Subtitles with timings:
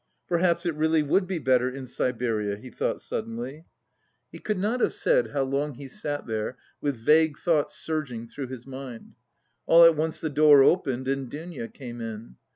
[0.27, 3.67] "Perhaps it really would be better in Siberia," he thought suddenly.
[4.31, 8.47] He could not have said how long he sat there with vague thoughts surging through
[8.47, 9.13] his mind.
[9.67, 12.37] All at once the door opened and Dounia came in.